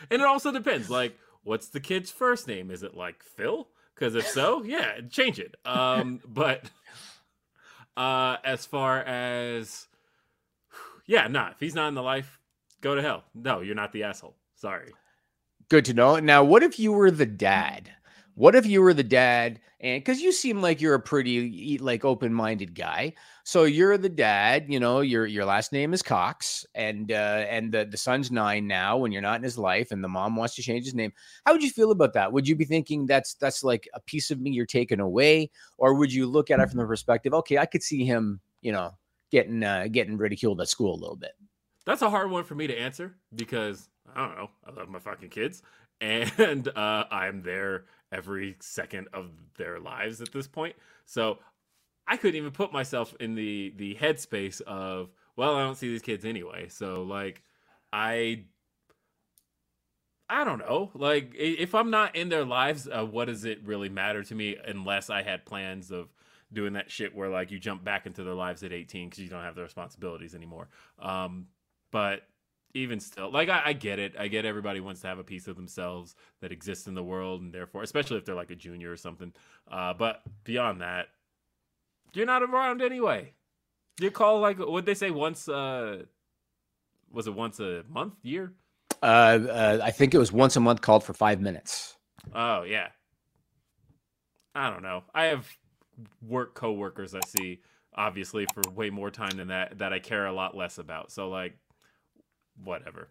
[0.09, 0.89] and it also depends.
[0.89, 2.71] Like, what's the kid's first name?
[2.71, 3.67] Is it like Phil?
[3.95, 5.55] Because if so, yeah, change it.
[5.65, 6.63] Um, but
[7.97, 9.87] uh, as far as
[11.05, 12.39] yeah, nah, if he's not in the life,
[12.81, 13.23] go to hell.
[13.33, 14.35] No, you're not the asshole.
[14.55, 14.91] Sorry.
[15.69, 16.19] Good to know.
[16.19, 17.89] Now, what if you were the dad?
[18.35, 22.05] What if you were the dad and because you seem like you're a pretty like
[22.05, 27.11] open-minded guy so you're the dad you know your your last name is cox and
[27.11, 30.07] uh and the, the son's nine now when you're not in his life and the
[30.07, 31.11] mom wants to change his name.
[31.45, 32.31] How would you feel about that?
[32.31, 35.49] Would you be thinking that's that's like a piece of me you're taking away?
[35.77, 38.71] Or would you look at it from the perspective okay i could see him you
[38.71, 38.91] know
[39.31, 41.33] getting uh getting ridiculed at school a little bit.
[41.85, 44.99] That's a hard one for me to answer because i don't know i love my
[44.99, 45.61] fucking kids
[46.01, 50.75] and uh i'm there every second of their lives at this point.
[51.05, 51.39] So
[52.11, 56.01] I couldn't even put myself in the the headspace of well, I don't see these
[56.01, 56.67] kids anyway.
[56.67, 57.41] So like
[57.93, 58.43] I
[60.29, 60.91] I don't know.
[60.93, 64.57] Like if I'm not in their lives, uh, what does it really matter to me
[64.67, 66.09] unless I had plans of
[66.51, 69.29] doing that shit where like you jump back into their lives at 18 because you
[69.29, 70.67] don't have the responsibilities anymore.
[70.99, 71.47] Um,
[71.91, 72.23] but
[72.73, 74.15] even still, like I, I, get it.
[74.19, 77.41] I get everybody wants to have a piece of themselves that exists in the world,
[77.41, 79.31] and therefore, especially if they're like a junior or something.
[79.69, 81.07] Uh, but beyond that,
[82.13, 83.33] you're not around anyway.
[83.99, 85.47] You call like what they say once.
[85.47, 86.03] Uh,
[87.11, 88.53] was it once a month, year?
[89.01, 91.97] Uh, uh, I think it was once a month, called for five minutes.
[92.33, 92.89] Oh yeah.
[94.53, 95.03] I don't know.
[95.13, 95.47] I have
[96.21, 97.61] work coworkers I see
[97.93, 101.11] obviously for way more time than that that I care a lot less about.
[101.11, 101.57] So like
[102.63, 103.09] whatever.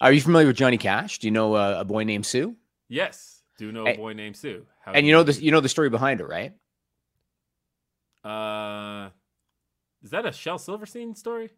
[0.00, 1.18] Are you familiar with Johnny Cash?
[1.18, 2.56] Do you know uh, a boy named Sue?
[2.88, 4.64] Yes, do know a boy named Sue.
[4.84, 6.52] How and you know this, you know the story behind it, right?
[8.24, 9.10] Uh,
[10.02, 11.50] is that a Shel Silverstein story?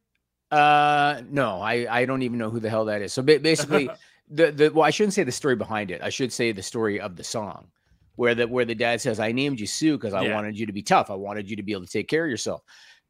[0.50, 3.12] Uh, no, I I don't even know who the hell that is.
[3.12, 3.88] So basically,
[4.30, 6.02] the the well, I shouldn't say the story behind it.
[6.02, 7.68] I should say the story of the song,
[8.16, 10.34] where the where the dad says, "I named you Sue because I yeah.
[10.34, 11.10] wanted you to be tough.
[11.10, 12.62] I wanted you to be able to take care of yourself."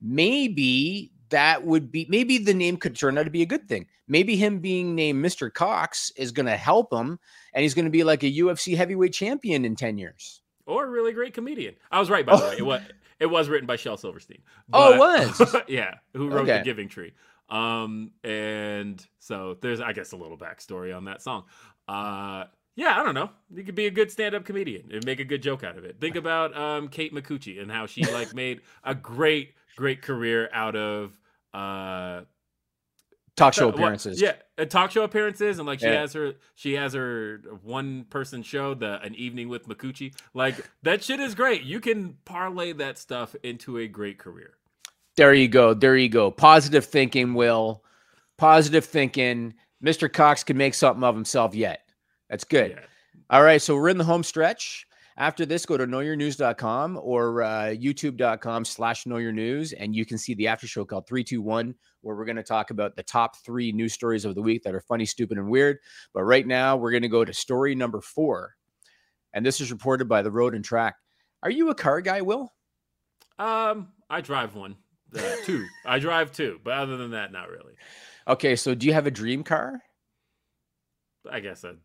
[0.02, 3.86] Maybe that would be maybe the name could turn out to be a good thing.
[4.06, 5.52] Maybe him being named Mr.
[5.52, 7.18] Cox is going to help him,
[7.54, 10.90] and he's going to be like a UFC heavyweight champion in ten years, or a
[10.90, 11.76] really great comedian.
[11.90, 12.56] I was right by the way.
[12.58, 12.82] It was
[13.20, 14.42] it was written by Shel Silverstein.
[14.68, 15.56] But, oh, it was.
[15.68, 16.58] yeah, who wrote okay.
[16.58, 17.12] the Giving Tree.
[17.48, 21.44] Um, and so there's, I guess, a little backstory on that song.
[21.86, 22.44] Uh,
[22.76, 23.30] yeah, I don't know.
[23.52, 26.00] You could be a good stand-up comedian and make a good joke out of it.
[26.00, 30.76] Think about um, Kate Micucci and how she like made a great, great career out
[30.76, 31.18] of
[31.52, 32.22] uh,
[33.40, 34.20] talk show appearances.
[34.20, 36.00] yeah, uh, talk show appearances, and like she yeah.
[36.00, 40.14] has her, she has her one person show, the an evening with Micucci.
[40.34, 41.62] Like that shit is great.
[41.62, 44.54] You can parlay that stuff into a great career.
[45.16, 45.74] There you go.
[45.74, 46.30] There you go.
[46.30, 47.82] Positive thinking, Will.
[48.38, 49.54] Positive thinking.
[49.84, 50.12] Mr.
[50.12, 51.82] Cox can make something of himself yet.
[52.28, 52.72] That's good.
[52.72, 52.80] Yeah.
[53.30, 53.60] All right.
[53.60, 54.86] So we're in the home stretch.
[55.20, 60.46] After this, go to knowyournews.com or uh, youtube.com slash knowyournews, and you can see the
[60.46, 64.24] after show called 321, where we're going to talk about the top three news stories
[64.24, 65.76] of the week that are funny, stupid, and weird.
[66.14, 68.54] But right now, we're going to go to story number four.
[69.34, 70.96] And this is reported by the Road and Track.
[71.42, 72.54] Are you a car guy, Will?
[73.38, 74.76] Um, I drive one.
[75.14, 75.66] Uh, two.
[75.84, 77.74] I drive two, but other than that, not really.
[78.26, 79.82] Okay, so do you have a dream car?
[81.30, 81.76] I guess a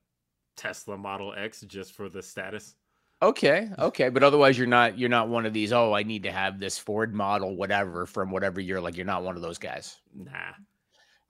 [0.55, 2.75] Tesla Model X just for the status.
[3.21, 5.71] Okay, okay, but otherwise you're not you're not one of these.
[5.71, 8.81] Oh, I need to have this Ford model, whatever, from whatever year.
[8.81, 9.97] Like you're not one of those guys.
[10.13, 10.53] Nah.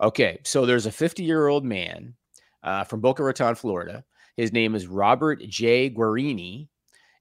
[0.02, 2.15] Okay, so there's a 50 year old man
[2.63, 4.04] uh, from Boca Raton, Florida.
[4.36, 5.89] His name is Robert J.
[5.89, 6.67] Guarini,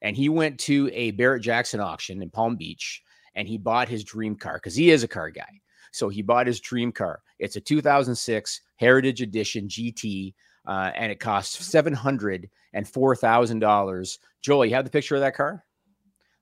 [0.02, 3.02] and he went to a Barrett Jackson auction in Palm Beach,
[3.34, 5.60] and he bought his dream car because he is a car guy.
[5.92, 7.22] So he bought his dream car.
[7.38, 10.34] It's a 2006 Heritage Edition GT,
[10.66, 14.18] uh, and it costs seven hundred and four thousand dollars.
[14.42, 15.64] Joel, you have the picture of that car?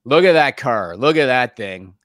[0.05, 0.97] Look at that car.
[0.97, 1.95] Look at that thing.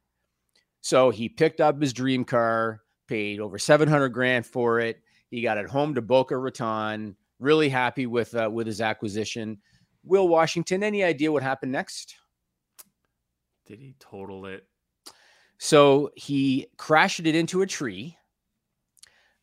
[0.80, 5.00] So he picked up his dream car, paid over 700 grand for it.
[5.30, 7.16] He got it home to Boca Raton.
[7.40, 9.58] Really happy with uh, with his acquisition.
[10.04, 12.16] Will Washington, any idea what happened next?
[13.66, 14.66] Did he total it?
[15.58, 18.16] So he crashed it into a tree.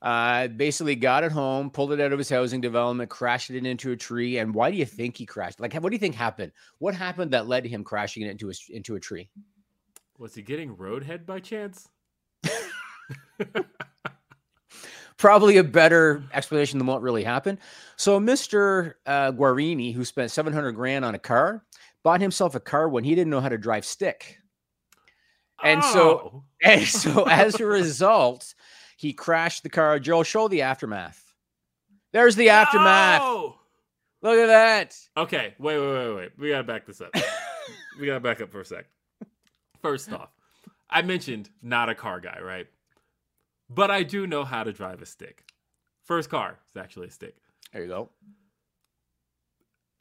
[0.06, 3.92] Uh, basically got it home, pulled it out of his housing development, crashed it into
[3.92, 4.38] a tree.
[4.38, 5.60] And why do you think he crashed?
[5.60, 6.52] Like, what do you think happened?
[6.78, 9.32] What happened that led to him crashing it into a, into a tree?
[10.20, 11.90] Was he getting roadhead by chance?
[15.18, 17.58] Probably a better explanation than what really happened.
[17.96, 18.94] So, Mr.
[19.08, 21.66] Uh, Guarini, who spent 700 grand on a car,
[22.04, 24.38] bought himself a car when he didn't know how to drive stick.
[25.64, 25.94] And oh.
[25.94, 28.54] so, and so as a result,
[29.06, 30.00] he crashed the car.
[30.00, 31.36] Joel, show the aftermath.
[32.12, 33.22] There's the aftermath.
[34.24, 34.98] Look at that.
[35.16, 36.32] Okay, wait, wait, wait, wait.
[36.40, 37.14] We gotta back this up.
[38.00, 38.86] we gotta back up for a sec.
[39.84, 40.30] First off,
[40.90, 42.66] I mentioned not a car guy, right?
[43.70, 45.44] But I do know how to drive a stick.
[46.04, 47.36] First car is actually a stick.
[47.74, 48.10] There you go.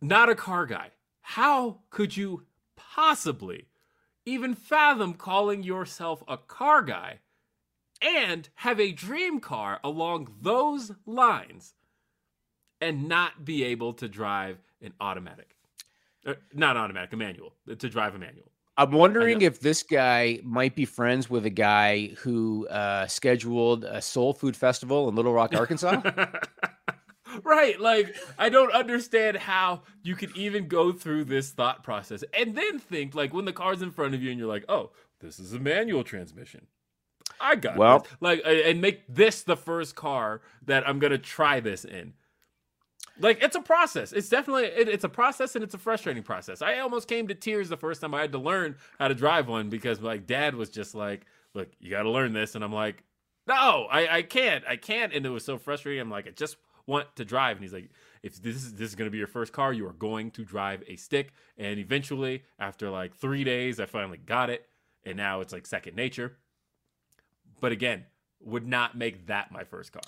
[0.01, 0.93] Not a car guy.
[1.21, 3.67] How could you possibly
[4.25, 7.19] even fathom calling yourself a car guy
[8.03, 11.75] and have a dream car along those lines
[12.81, 15.57] and not be able to drive an automatic.
[16.27, 18.51] Uh, not automatic, a manual, to drive a manual.
[18.77, 24.03] I'm wondering if this guy might be friends with a guy who uh, scheduled a
[24.03, 26.01] soul food festival in Little Rock, Arkansas.
[27.45, 27.81] right.
[27.81, 32.81] Like, I don't understand how you could even go through this thought process and then
[32.81, 35.53] think, like, when the car's in front of you and you're like, oh, this is
[35.53, 36.67] a manual transmission.
[37.45, 38.13] I got well, this.
[38.21, 42.15] like and make this the first car that I'm gonna try this in.
[43.19, 44.13] like it's a process.
[44.13, 46.63] It's definitely it, it's a process and it's a frustrating process.
[46.63, 49.49] I almost came to tears the first time I had to learn how to drive
[49.49, 52.73] one because my dad was just like, "Look, you got to learn this," and I'm
[52.73, 53.05] like,
[53.47, 56.01] "No, I I can't, I can't," and it was so frustrating.
[56.01, 57.91] I'm like, I just want to drive, and he's like,
[58.23, 60.45] "If this is this is going to be your first car, you are going to
[60.45, 64.67] drive a stick." And eventually, after like three days, I finally got it,
[65.05, 66.37] and now it's like second nature.
[67.65, 68.05] But again,
[68.43, 70.03] would not make that my first car.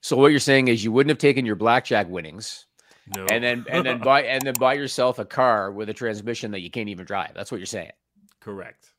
[0.00, 2.66] So what you're saying is you wouldn't have taken your blackjack winnings
[3.14, 6.50] No, and then and then buy and then buy yourself a car with a transmission
[6.50, 7.30] that you can't even drive.
[7.32, 7.92] That's what you're saying.
[8.40, 8.90] correct.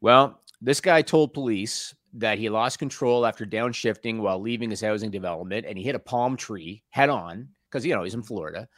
[0.00, 5.10] Well, this guy told police that he lost control after downshifting while leaving his housing
[5.10, 8.68] development and he hit a palm tree head on because you know he's in Florida.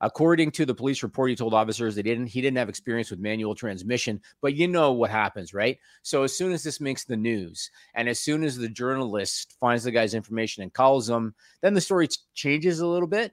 [0.00, 3.18] According to the police report, he told officers they didn't he didn't have experience with
[3.18, 5.78] manual transmission, but you know what happens, right?
[6.02, 9.82] So as soon as this makes the news, and as soon as the journalist finds
[9.82, 13.32] the guy's information and calls him, then the story changes a little bit.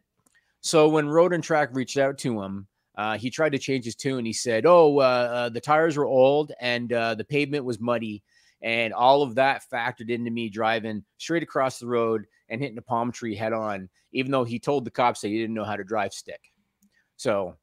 [0.62, 3.96] So when Road and Track reached out to him, uh, he tried to change his
[3.96, 4.26] tune.
[4.26, 8.24] He said, "Oh, uh, uh, the tires were old and uh, the pavement was muddy,
[8.64, 12.82] and all of that factored into me driving straight across the road and hitting a
[12.82, 15.76] palm tree head on." Even though he told the cops that he didn't know how
[15.76, 16.42] to drive stick.
[17.18, 17.56] So,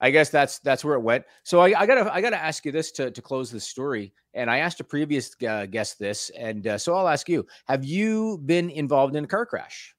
[0.00, 1.24] I guess that's that's where it went.
[1.42, 4.12] So I, I gotta I gotta ask you this to to close this story.
[4.32, 7.84] And I asked a previous uh, guest this, and uh, so I'll ask you: Have
[7.84, 9.94] you been involved in a car crash?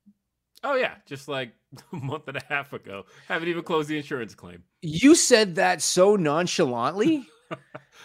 [0.63, 1.53] Oh yeah, just like
[1.93, 3.05] a month and a half ago.
[3.27, 4.63] Haven't even closed the insurance claim.
[4.81, 7.27] You said that so nonchalantly.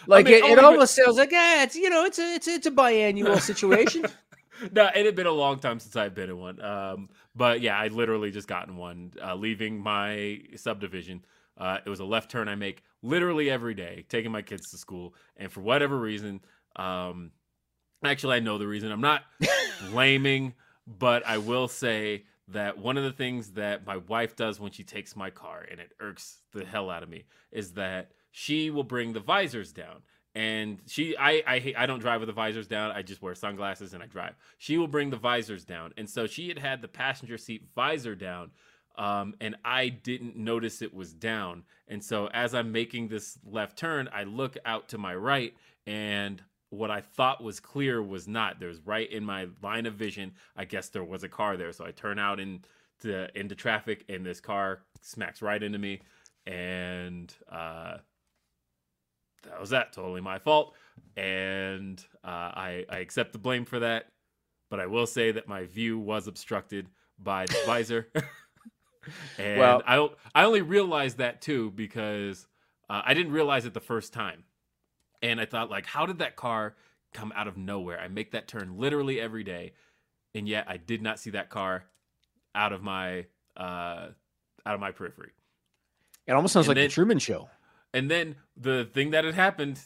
[0.05, 2.67] Like mean, it, it almost sounds like, yeah, it's you know, it's a it's it's
[2.67, 4.05] a biannual situation.
[4.71, 6.61] no, it had been a long time since I've been in one.
[6.61, 11.25] Um, but yeah, I literally just gotten one uh, leaving my subdivision.
[11.57, 14.77] Uh, it was a left turn I make literally every day, taking my kids to
[14.77, 16.41] school, and for whatever reason,
[16.75, 17.31] um,
[18.03, 18.91] actually I know the reason.
[18.91, 19.23] I'm not
[19.89, 20.53] blaming,
[20.85, 24.83] but I will say that one of the things that my wife does when she
[24.83, 28.83] takes my car, and it irks the hell out of me, is that she will
[28.83, 30.03] bring the visors down.
[30.37, 32.91] And she, I, I, I don't drive with the visors down.
[32.91, 34.35] I just wear sunglasses and I drive.
[34.59, 38.13] She will bring the visors down, and so she had had the passenger seat visor
[38.13, 38.51] down,
[38.99, 41.63] um, and I didn't notice it was down.
[41.87, 45.55] And so as I'm making this left turn, I look out to my right,
[45.87, 48.59] and what I thought was clear was not.
[48.59, 50.33] There's right in my line of vision.
[50.55, 54.23] I guess there was a car there, so I turn out into into traffic, and
[54.23, 56.01] this car smacks right into me,
[56.45, 57.97] and uh,
[59.43, 59.93] that was that.
[59.93, 60.73] Totally my fault,
[61.15, 64.07] and uh, I I accept the blame for that.
[64.69, 68.07] But I will say that my view was obstructed by the visor,
[69.37, 72.47] and Well- I I only realized that too because
[72.89, 74.43] uh, I didn't realize it the first time,
[75.21, 76.75] and I thought like, how did that car
[77.13, 77.99] come out of nowhere?
[77.99, 79.73] I make that turn literally every day,
[80.35, 81.85] and yet I did not see that car
[82.53, 84.09] out of my uh,
[84.65, 85.31] out of my periphery.
[86.27, 87.49] It almost sounds And like then- the Truman Show.
[87.97, 89.79] And then the thing that had happened,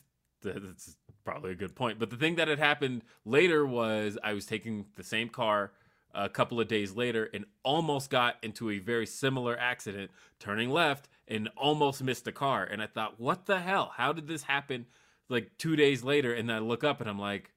[0.43, 4.45] that's probably a good point, but the thing that had happened later was I was
[4.45, 5.71] taking the same car
[6.13, 11.07] a couple of days later and almost got into a very similar accident, turning left
[11.25, 12.65] and almost missed a car.
[12.65, 13.93] And I thought, what the hell?
[13.95, 14.87] How did this happen
[15.29, 16.33] like two days later?
[16.33, 17.53] And I look up and I'm like,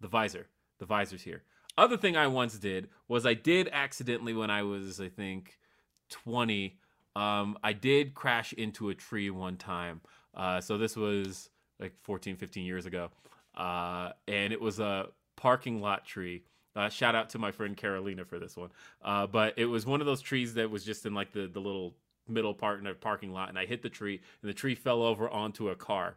[0.00, 0.48] the visor,
[0.80, 1.44] the visor's here.
[1.78, 5.56] Other thing I once did was I did accidentally when I was, I think,
[6.10, 6.80] 20
[7.16, 10.00] um, I did crash into a tree one time.
[10.34, 13.10] Uh, so this was like 14, 15 years ago.
[13.56, 16.42] Uh, and it was a parking lot tree.
[16.76, 18.70] Uh, shout out to my friend Carolina for this one.
[19.02, 21.60] Uh, but it was one of those trees that was just in like the, the
[21.60, 21.94] little
[22.28, 23.48] middle part in a parking lot.
[23.48, 26.16] And I hit the tree, and the tree fell over onto a car.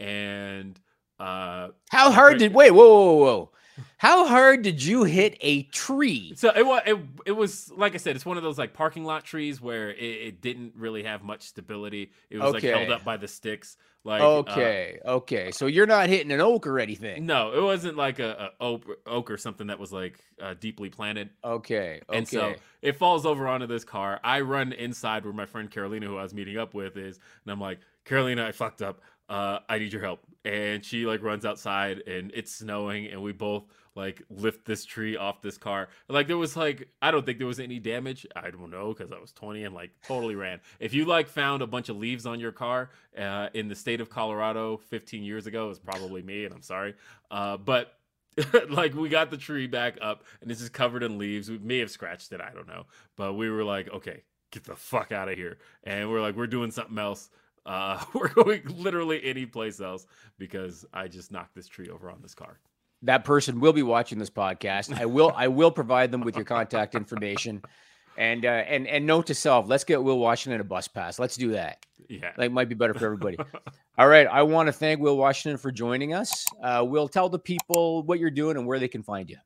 [0.00, 0.80] And
[1.18, 2.70] uh, How hard did wait?
[2.72, 3.50] Whoa, whoa, whoa!
[3.98, 6.32] How hard did you hit a tree?
[6.36, 9.04] So it was it, it was like I said, it's one of those like parking
[9.04, 12.12] lot trees where it, it didn't really have much stability.
[12.30, 13.76] It was like held up by the sticks.
[14.04, 15.50] Like uh, Okay, okay.
[15.50, 17.26] So you're not hitting an oak or anything.
[17.26, 20.88] no, it wasn't like a, a oak, oak or something that was like uh, deeply
[20.88, 21.30] planted.
[21.44, 22.18] Okay, okay.
[22.18, 24.20] And so it falls over onto this car.
[24.22, 27.52] I run inside where my friend Carolina, who I was meeting up with, is, and
[27.52, 29.00] I'm like, Carolina, I fucked up.
[29.28, 30.20] Uh, I need your help.
[30.44, 33.64] And she like runs outside, and it's snowing, and we both
[33.94, 35.88] like lift this tree off this car.
[36.08, 38.26] Like there was like I don't think there was any damage.
[38.34, 40.60] I don't know because I was 20 and like totally ran.
[40.78, 44.00] If you like found a bunch of leaves on your car uh, in the state
[44.00, 46.94] of Colorado 15 years ago, it was probably me, and I'm sorry.
[47.30, 47.98] Uh, but
[48.70, 51.50] like we got the tree back up and it's just covered in leaves.
[51.50, 52.86] We may have scratched it, I don't know.
[53.16, 55.58] But we were like, okay, get the fuck out of here.
[55.84, 57.30] And we're like, we're doing something else.
[57.66, 60.06] Uh, we're going literally any place else
[60.38, 62.58] because I just knocked this tree over on this car.
[63.02, 64.98] that person will be watching this podcast.
[64.98, 67.62] I will I will provide them with your contact information.
[68.16, 71.18] And uh, and and note to self: let's get Will Washington a bus pass.
[71.20, 71.84] Let's do that.
[72.08, 73.36] Yeah, that might be better for everybody.
[73.98, 76.44] All right, I want to thank Will Washington for joining us.
[76.62, 79.36] Uh, Will, tell the people what you're doing and where they can find you.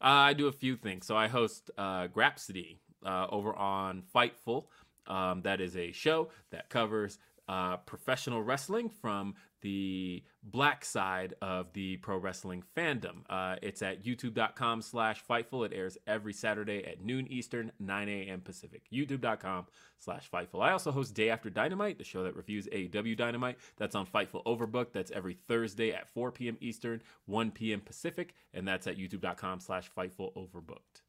[0.00, 1.06] Uh, I do a few things.
[1.06, 4.66] So I host uh, Grapsody uh, over on Fightful.
[5.06, 7.18] Um, that is a show that covers
[7.50, 13.24] uh, professional wrestling from the black side of the pro wrestling fandom.
[13.28, 15.66] Uh, it's at youtube.com slash Fightful.
[15.66, 18.40] It airs every Saturday at noon Eastern, 9 a.m.
[18.40, 18.84] Pacific.
[18.92, 19.66] youtube.com
[19.98, 20.62] slash Fightful.
[20.62, 23.58] I also host Day After Dynamite, the show that reviews AEW Dynamite.
[23.76, 24.92] That's on Fightful Overbooked.
[24.92, 26.56] That's every Thursday at 4 p.m.
[26.60, 27.80] Eastern, 1 p.m.
[27.80, 28.34] Pacific.
[28.54, 31.02] And that's at youtube.com slash Fightful Overbooked.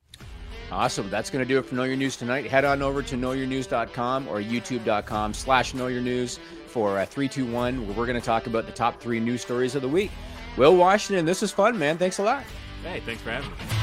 [0.72, 1.10] Awesome.
[1.10, 2.46] That's going to do it for Know Your News tonight.
[2.46, 8.20] Head on over to knowyournews.com or youtube.com slash knowyournews for uh, 321, where we're going
[8.20, 10.12] to talk about the top three news stories of the week.
[10.58, 11.98] Will Washington, this is fun, man.
[11.98, 12.44] Thanks a lot.
[12.84, 13.81] Hey, thanks for having me.